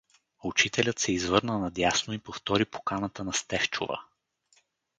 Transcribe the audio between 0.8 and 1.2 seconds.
се